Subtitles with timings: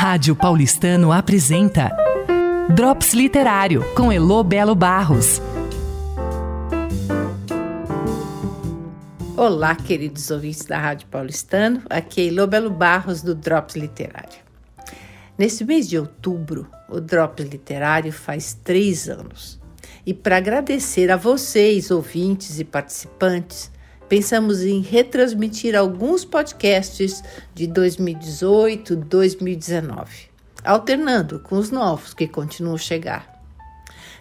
[0.00, 1.90] Rádio Paulistano apresenta
[2.72, 5.42] Drops Literário com Elo Belo Barros.
[9.36, 11.82] Olá, queridos ouvintes da Rádio Paulistano.
[11.90, 14.38] Aqui é Elo Belo Barros do Drops Literário.
[15.36, 19.60] Nesse mês de outubro, o Drops Literário faz três anos.
[20.06, 23.68] E para agradecer a vocês, ouvintes e participantes,
[24.08, 27.22] pensamos em retransmitir alguns podcasts
[27.54, 30.28] de 2018 2019,
[30.64, 33.38] alternando com os novos que continuam a chegar.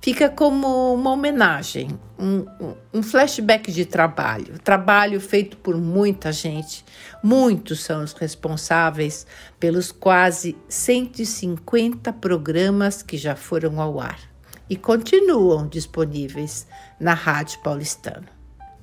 [0.00, 2.44] Fica como uma homenagem, um,
[2.92, 6.84] um flashback de trabalho, trabalho feito por muita gente.
[7.22, 9.24] Muitos são os responsáveis
[9.60, 14.18] pelos quase 150 programas que já foram ao ar
[14.68, 16.66] e continuam disponíveis
[16.98, 18.41] na Rádio Paulistano.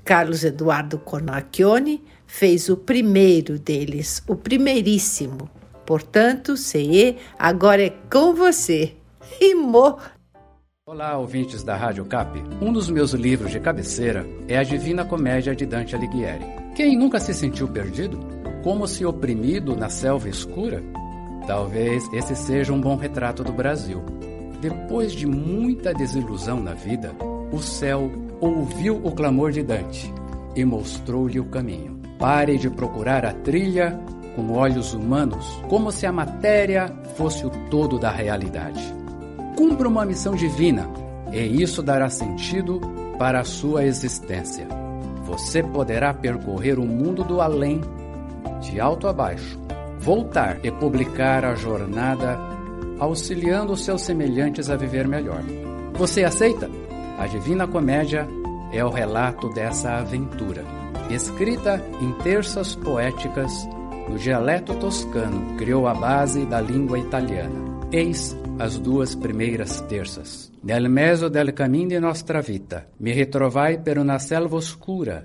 [0.09, 5.47] Carlos Eduardo Cornacchione fez o primeiro deles, o primeiríssimo.
[5.85, 8.95] Portanto, CE, agora é com você.
[9.39, 9.99] Rimou!
[10.87, 12.43] Olá, ouvintes da Rádio Cap.
[12.59, 16.43] Um dos meus livros de cabeceira é A Divina Comédia de Dante Alighieri.
[16.75, 18.19] Quem nunca se sentiu perdido?
[18.63, 20.81] Como se oprimido na selva escura?
[21.45, 24.03] Talvez esse seja um bom retrato do Brasil.
[24.59, 27.15] Depois de muita desilusão na vida,
[27.51, 30.13] o céu ouviu o clamor de Dante
[30.55, 31.99] e mostrou-lhe o caminho.
[32.17, 33.99] Pare de procurar a trilha
[34.35, 38.81] com olhos humanos, como se a matéria fosse o todo da realidade.
[39.57, 40.89] Cumpra uma missão divina
[41.31, 42.79] e isso dará sentido
[43.17, 44.67] para a sua existência.
[45.25, 47.81] Você poderá percorrer o mundo do além,
[48.61, 49.59] de alto a baixo,
[49.99, 52.39] voltar e publicar a jornada,
[52.99, 55.43] auxiliando seus semelhantes a viver melhor.
[55.93, 56.69] Você aceita?
[57.19, 58.25] A Divina Comédia
[58.71, 60.63] é o relato dessa aventura,
[61.09, 63.67] escrita em terças poéticas
[64.07, 67.59] no dialeto toscano, criou a base da língua italiana.
[67.91, 70.49] Eis as duas primeiras terças.
[70.63, 75.21] Nel mezzo del camin de nostra vita, mi ritrovai per una selva oscura,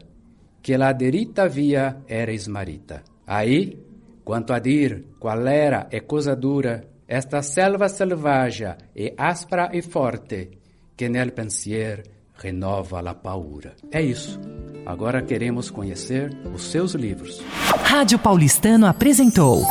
[0.61, 3.03] que la derita via era esmarita.
[3.25, 3.79] Aí,
[4.25, 10.64] quanto a dir qual era e coisa dura, esta selva selvagem e aspra e forte,
[10.97, 12.03] que nel pensier
[12.35, 13.75] renova la paura.
[13.91, 14.41] É isso.
[14.87, 17.43] Agora queremos conhecer os seus livros.
[17.85, 19.65] Rádio Paulistano apresentou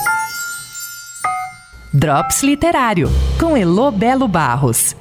[1.93, 3.07] Drops Literário
[3.39, 4.95] com Elo Belo Barros.